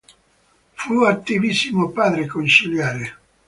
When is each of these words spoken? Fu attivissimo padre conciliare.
Fu 0.73 1.03
attivissimo 1.03 1.91
padre 1.91 2.25
conciliare. 2.25 3.17